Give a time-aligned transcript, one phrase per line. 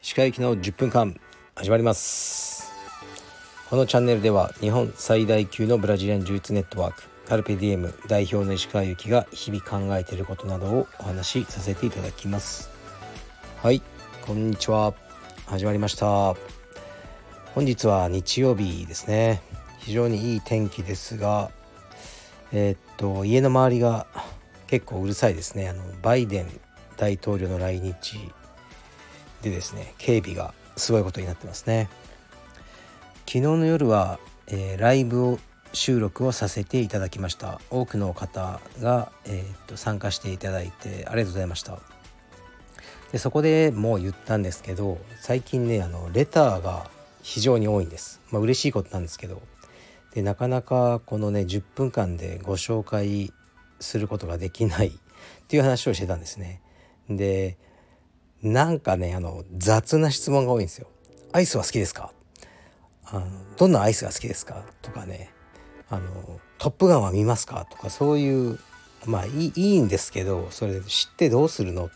[0.00, 1.18] 歯科行きの10分間
[1.54, 2.70] 始まります。
[3.70, 12.68] このチャンネルでは日本最大級のブラジリアン柔術ネットワークカルペディエム代表の石川由紀が日々考えていることなどをお話しさせていただきます。
[13.62, 13.80] はい
[14.26, 14.92] こんにちは。
[15.46, 16.36] 始まりました。
[17.54, 19.40] 本日は日曜日ですね
[19.78, 21.50] 非常にいい天気ですが
[22.52, 24.06] えー、っと家の周りが
[24.66, 25.68] 結構うるさいですね。
[25.68, 26.60] あのバイデン
[26.96, 28.18] 大統領の来日
[29.42, 31.88] でですね警備がすごいことになってますね。
[33.26, 35.38] 昨日の夜は、えー、ライブを
[35.72, 37.60] 収録をさせていただきました。
[37.70, 41.78] 多くの方が、えー、っと参加していただいてありがとうございました。
[43.12, 46.90] でそこでもう言ったんですけど最近ねあのレターが
[47.22, 48.20] 非常に多いんです。
[48.30, 49.42] まあ嬉しいことなんですけど
[50.14, 53.32] でなかなかこのね10分間でご紹介
[53.80, 54.92] することができない っ
[55.48, 56.60] ていう話をしてたんですね。
[57.08, 57.56] で
[58.42, 60.86] なんかねあの雑な質問が多いんですよ。
[61.32, 62.12] アイスは好きですか？
[63.04, 64.64] あのどんなアイスが好きですか？
[64.82, 65.30] とかね
[65.90, 68.58] あの「トップガンは見ますか?」とかそういう
[69.06, 71.90] まあいいいいんですけどそれ知ってどうするの？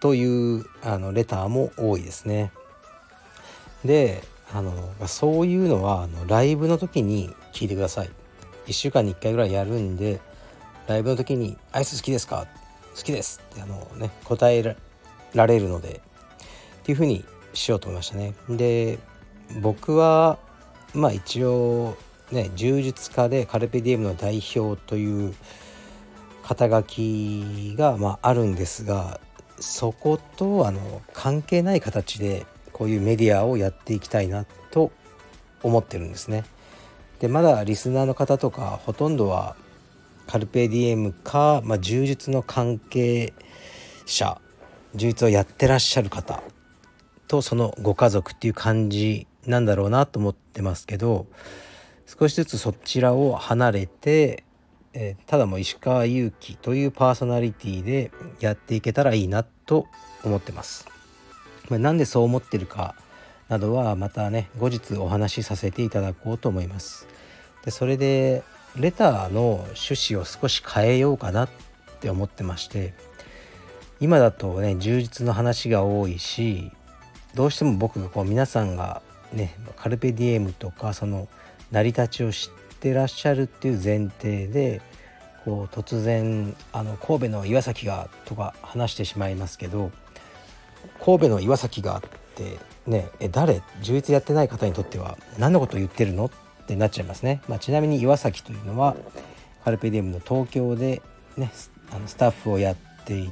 [0.00, 0.24] とい
[0.60, 2.52] うあのレターも多いですね。
[3.84, 4.22] で
[4.52, 4.72] あの
[5.06, 8.10] そういうのはあのライブの時に聞いてください。
[8.66, 10.20] 1週間に1回ぐらいやるんで
[10.86, 12.46] ライブの時に「アイス好きですか?」
[12.96, 14.76] 「好きです」ってあの、ね、答え
[15.34, 16.00] られるので
[16.80, 18.34] っていうふうにしようと思いましたね。
[18.48, 18.98] で
[19.60, 20.38] 僕は
[20.94, 21.96] まあ一応
[22.32, 25.34] ね柔術家でカルペディエムの代表という
[26.44, 29.20] 肩書きが、まあ、あるんですが
[29.60, 32.46] そことあの関係ない形で
[32.80, 34.90] こういうメディアをやっていきたいなと
[35.62, 36.46] 思ってるんですね。
[37.18, 39.54] でまだリスナーの方とかほとんどは
[40.26, 43.34] カルペディエムか、まあ、柔術の関係
[44.06, 44.40] 者
[44.94, 46.42] 充実をやってらっしゃる方
[47.28, 51.26] とそのご家族っていう感じなんだろうなと思ってますけど
[52.06, 54.44] 少しずつそちらを離れて、
[54.94, 58.10] えー、ただも石川祐希というパーソナリティで
[58.40, 59.84] やっていけたらいいなと
[60.24, 60.99] 思ってます。
[61.70, 62.94] まあ、なんでそう思ってるか
[63.48, 67.06] などはまたね後日お話しさせていただこうと思います。
[67.64, 68.42] でそれで
[68.76, 71.48] レターの趣旨を少し変えようかなっ
[72.00, 72.94] て思ってまして
[73.98, 76.70] 今だとね充実の話が多いし
[77.34, 81.28] どうしても僕がこう皆さんがねカルペディエムとかその
[81.70, 84.80] 成り立ちを知ってらっしゃるっていう前提で
[85.44, 89.90] こう突然あの神戸の岩崎がとか話してしまいますけど
[91.04, 92.02] 神戸の岩崎があっ
[92.34, 96.30] てねえ誰充実やってない方にとっては何のこと言ってるのっ
[96.66, 98.96] てなっちゃいますね、まあ、ちなみに岩崎というのは
[99.64, 101.02] カルペディエムの東京で
[101.36, 101.50] ね
[101.92, 103.30] あのスタッフをやってい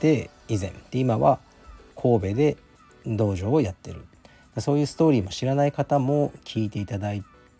[0.00, 0.72] て以前。
[0.90, 1.38] で今は
[1.96, 2.56] 神戸で
[3.06, 4.04] 道場をやってる。
[4.60, 7.12] そういうストーリーも知らない方も聞いていただ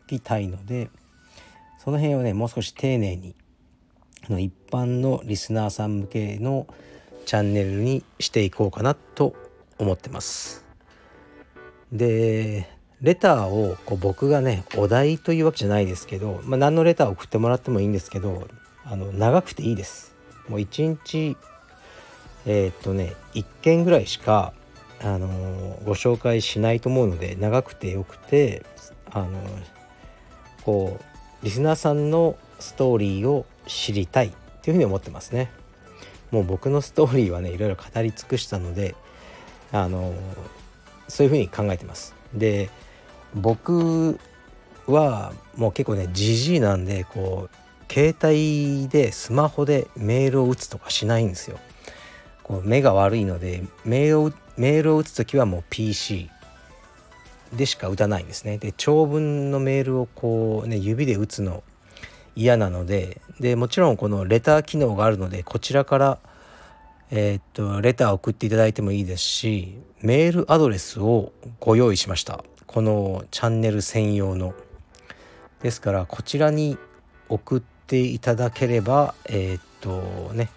[0.09, 0.91] きたいので
[1.79, 3.37] その辺をねもう少し丁寧に
[4.29, 6.67] 一般のリスナーさん向けの
[7.29, 9.35] チャンネルにしていこうかなと
[9.77, 10.65] 思ってます。
[11.93, 12.67] で
[13.03, 18.49] レターをこう僕がねお題というわけじゃないですけど、まあ、何のレターを送ってもらってもいいんですけど
[18.83, 20.15] あの長くていいです。
[20.49, 21.37] もう1日
[22.47, 24.55] えー、っとね1件ぐらいしか、
[25.03, 28.65] あのー、ご紹介しないと思うので長くてよくて、
[29.11, 29.33] あのー、
[30.65, 34.31] こうリスナーさんのストーリーを知りたいっ
[34.63, 35.51] ていうふうに思ってますね。
[36.31, 38.95] もう僕のストーリーはねいろいろ語り尽くしたので、
[39.73, 40.15] あの
[41.09, 42.15] そういうふうに考えてます。
[42.35, 42.71] で
[43.35, 44.19] 僕
[44.87, 51.59] はもう結構ねじじいなんでこう携帯でスマホでメールを打つとかしないんですよ。
[52.43, 56.31] こう目が悪いのでメールをメールを打つ時はもう PC
[57.53, 58.59] でしか打たないんですね。
[58.59, 61.63] で長文のメールをこうね指で打つの
[62.37, 66.19] 嫌なのででもちろんこのレター機能があるのでこちらから
[67.11, 72.45] えー、っとレターを送っていただいてもいいですしメールアドレスをご用意しました。
[72.67, 74.55] このチャンネル専用の。
[75.63, 76.79] ですからこちらに
[77.29, 80.51] 送っていただければえー、っとね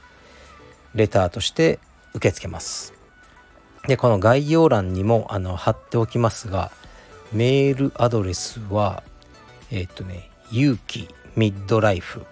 [0.93, 1.79] レターとして
[2.13, 2.93] 受け付けます。
[3.87, 6.71] でこの概要欄にもあの貼っておきますが
[7.31, 9.03] メールアドレスは
[9.71, 12.25] えー、っとね勇気ミッドライフ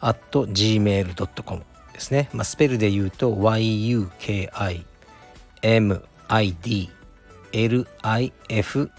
[0.00, 1.62] at gmail.com
[1.96, 4.50] ですね、まあ、スペルで言うと yuki
[7.52, 8.90] midlife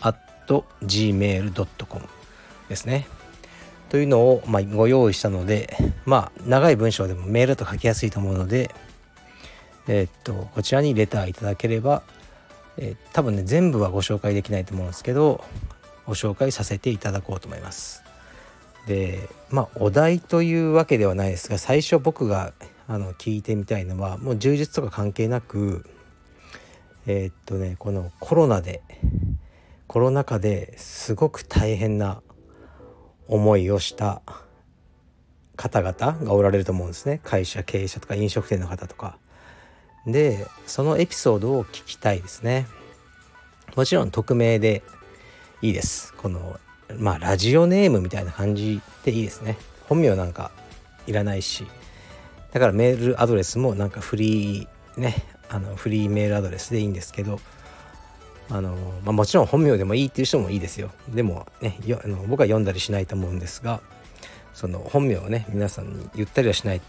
[0.00, 2.08] at gmail.com
[2.68, 3.06] ですね
[3.90, 5.76] というのを、まあ、ご用意したので
[6.06, 8.74] まあ長い文章でもメールだと書きやすいと思うので
[9.88, 12.02] え、っとこちらにレターいただければ、
[12.78, 15.44] え、多分ね全部はご紹介できないと思うんですけど
[16.06, 18.05] ご紹介させていただこうと思います。
[18.86, 22.52] でまあお題というわけではないですが最初僕が
[22.88, 25.88] あの聞いてみたいのはもう充実とか関係なく
[27.06, 28.82] えー、っとねこのコロナで
[29.86, 32.22] コロナ禍ですごく大変な
[33.28, 34.22] 思いをした
[35.56, 37.20] 方々がおられると思うんですね。
[37.24, 39.18] 会社経営者とか飲食店の方とか。
[40.06, 42.66] でそのエピソードを聞きたいですね。
[43.74, 44.82] もちろん匿名で
[45.62, 46.14] いいです。
[46.14, 46.60] この
[46.98, 49.56] まあラジオネームみたいな感じでいいですね。
[49.88, 50.50] 本名なんか
[51.06, 51.66] いらないし。
[52.52, 55.14] だからメールアドレスもなんかフリーね。
[55.48, 57.40] あのフリーメールアドレスでいいんですけど。
[58.48, 60.90] あの、まあ、もちろん本名でもいいっていう人もいいですよ。
[61.08, 63.80] でもねよあの僕は読んだりしないと思うんですが。
[64.56, 66.80] その本名をね皆さんに言ったりはしない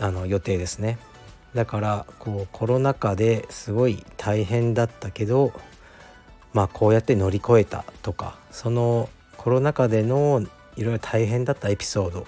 [0.00, 0.98] あの予定ですね。
[1.54, 5.52] だからこうコロナ禍ですごい大変だったけど
[6.54, 10.40] まあこうやって乗り越えたとかそのコロナ禍での
[10.76, 12.24] いろいろ大変だったエピソード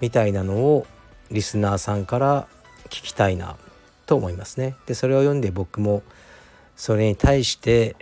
[0.00, 0.86] みたいなのを
[1.30, 2.48] リスナーさんから
[2.86, 3.56] 聞きたいな
[4.06, 4.74] と思いますね。
[4.86, 6.02] でそれを読んで僕も
[6.76, 7.94] それに対して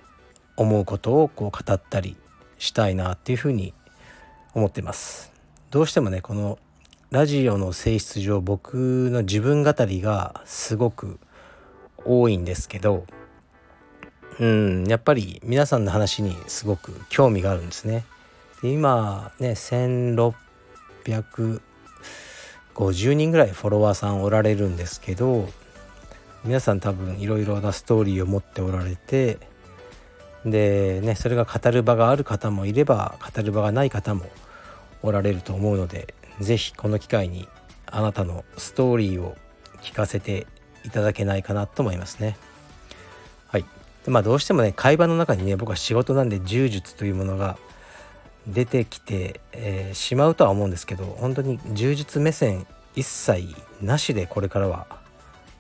[0.57, 2.17] 思うことをこう語ったり
[2.59, 3.75] したいなっていうふうに
[4.55, 5.33] 思ってます。
[5.73, 6.61] どうしてもねこの
[7.11, 11.19] ラジオの性質上僕の自分語りがすごく
[12.05, 13.05] 多いんですけど
[14.41, 18.05] うんやっぱり皆さんの話にすごく興味があるんですね。
[18.63, 21.63] で今ね1650
[23.15, 25.49] 人ぐらいフォロワーさんおられるんですけど
[26.45, 29.39] 皆さん多分いろいろなストーリーを持っておられて
[30.45, 34.27] でねそれが語る場がある方もいれば語る場がない方も
[35.03, 37.49] おられると思うので是非この機会に
[37.87, 39.37] あなたのストーリーを
[39.83, 40.47] 聞かせて
[40.85, 42.37] いただけないかなと思いますね。
[44.09, 47.59] でまあどうしてもね会話の中にね僕は仕事なんで柔術というものが
[48.47, 52.67] 出てきて、えー、しまうとは思うんですけど本当に柔術目線
[52.97, 54.87] 一切なしでこれからは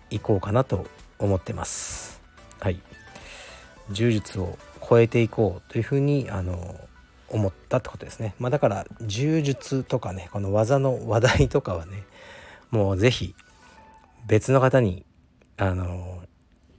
[0.09, 0.87] 行こうかなと
[1.19, 2.23] 思ってます。
[2.59, 2.81] はい、
[3.91, 4.59] 柔術を
[4.89, 6.75] 超えていこうというふうにあの
[7.29, 8.35] 思ったってことですね。
[8.39, 12.05] まあ、だから柔術とかねこの技の話題とかはね
[12.71, 13.35] もう是非
[14.27, 15.05] 別の方に
[15.59, 16.23] あの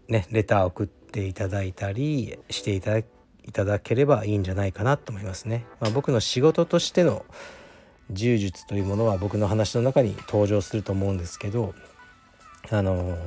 [0.09, 5.65] ねレターを送っていただいたりしていただければいいんじゃないかなと思いますね。
[5.79, 7.25] まあ、僕の仕事としての
[8.11, 11.75] 柔術というものは僕の話の中に登場すると思うんですけど
[12.71, 13.17] あの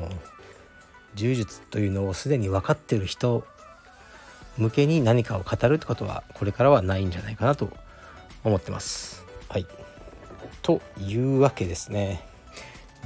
[1.15, 3.45] 柔術というのをすでに分かってる人
[4.59, 7.71] 向けに何かを語るってことはこれからはないんじゃないかなと
[8.45, 9.25] 思ってます。
[9.49, 9.67] はい、
[10.63, 12.27] というわけですね。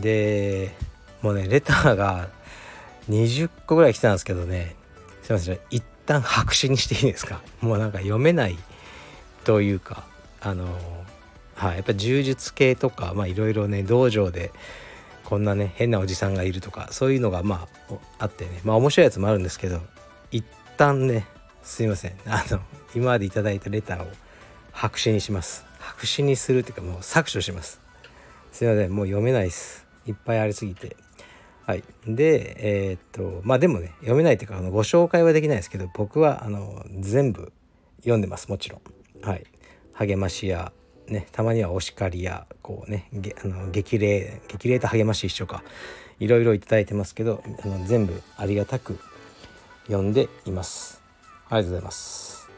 [0.00, 0.74] で
[1.22, 2.28] もうねレターが
[3.10, 4.74] 20個ぐらい来たんですけどね。
[5.22, 5.58] すいません。
[5.70, 7.40] 一旦白紙にしていいですか？
[7.60, 8.58] もうなんか読めない
[9.44, 10.04] というか
[10.40, 10.66] あの
[11.54, 14.52] はい、やっぱ柔術系とかいろいろね道場で
[15.24, 18.60] こんなね変なおじさんがいるとかそういうのがまああってね。
[18.64, 19.80] まあ面白いやつもあるんですけど
[20.30, 20.44] 一
[20.76, 21.26] 旦ね
[21.62, 22.12] すいません。
[22.26, 22.60] あの
[22.94, 24.08] 今まで頂いたレターを
[24.72, 25.64] 白紙にします。
[25.78, 27.80] 白紙にするっていうかもう削除します。
[28.52, 28.92] すいません。
[28.94, 29.86] もう読めないです。
[30.06, 30.96] いっぱいありすぎて。
[31.66, 31.82] はい。
[32.06, 32.56] で
[32.90, 37.52] えー、っとまあでもね読めないっていうかあのご紹介はできないですけど僕はあの全部
[37.98, 39.28] 読んでますもちろん。
[39.28, 39.44] はい。
[39.94, 40.72] 励ましや
[41.08, 43.08] ね、たまにはお叱りやこうね
[43.44, 45.62] あの激励激励と励まし一緒か。
[46.18, 48.98] いろいろいただいてますけどあの全部ありがたく
[49.86, 51.02] 読んでいます。
[51.48, 52.48] ありがとうございます。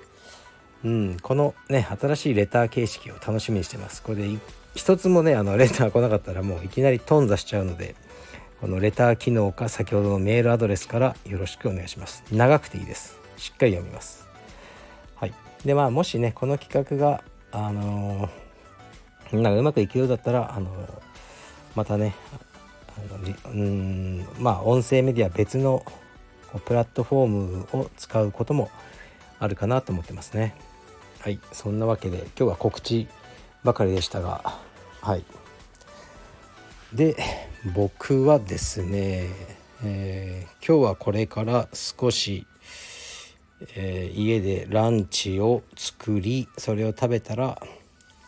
[0.84, 4.02] うんこのね新しいレター形式を楽しみにしてます。
[4.02, 4.38] これで
[4.74, 7.96] 一つもねあのレター来なかったらもういきなり頓挫しちゃうので
[8.60, 12.24] このレター機能か先ほどのメールアドレスからよろしくお願いします。
[12.32, 13.16] 長くていいです。
[13.36, 14.26] しっかり読みます。
[15.14, 15.34] はい。
[15.64, 17.22] でまあもしねこの企画が
[17.52, 20.88] あのー、なんかうまくいくようだったら、あのー、
[21.76, 22.16] またね
[22.96, 25.84] あのうんまあ音声メディア別の
[26.64, 28.70] プラットフォームを使うことも
[29.38, 30.56] あるかなと思ってますね。
[31.20, 31.38] はい。
[31.52, 33.06] そんなわけで今日は告知
[33.62, 34.58] ばかりでしたが
[35.00, 35.24] はい。
[36.92, 37.16] で
[37.64, 39.28] 僕はですね、
[39.84, 42.46] えー、今日はこれから少し
[43.74, 47.60] えー、家でランチを作りそれを食べたら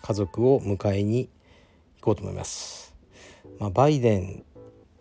[0.03, 1.29] 家族を迎えに
[2.01, 2.95] 行こうと思います。
[3.59, 4.45] まあ、バイデン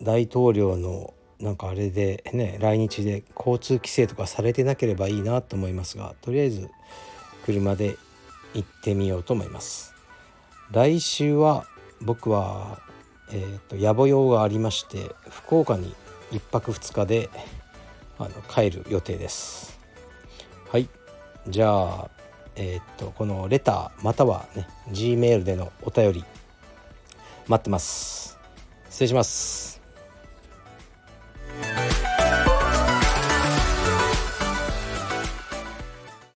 [0.02, 6.70] 大統領のなんかあれでね来日で交通規制とかされてなければいいなと思いますがとりあえず
[7.46, 7.98] 車で
[8.54, 9.94] 行ってみようと思います
[10.72, 11.66] 来週は
[12.02, 12.80] 僕は
[13.32, 15.94] えーと、野暮用がありまして福岡に
[16.32, 17.30] 1泊2日で
[18.18, 19.80] あの帰る予定です。
[20.72, 20.90] はい。
[21.48, 22.10] じゃあ
[22.56, 26.26] えっ、ー、とこのレターまたはね G メールでのお便り
[27.48, 28.38] 待ってます。
[28.90, 29.69] 失礼します。